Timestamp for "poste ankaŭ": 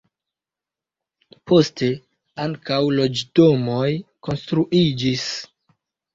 1.51-2.81